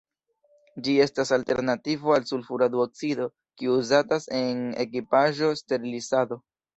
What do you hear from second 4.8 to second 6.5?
ekipaĵo-sterilizado.